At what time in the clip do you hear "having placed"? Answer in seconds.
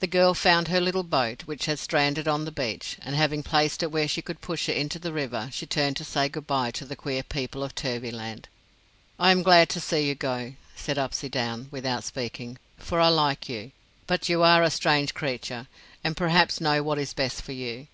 3.14-3.82